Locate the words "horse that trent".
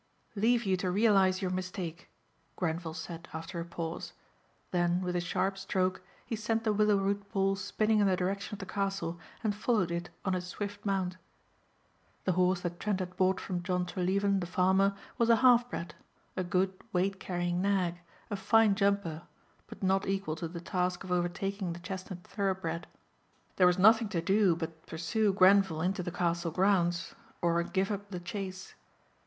12.31-12.99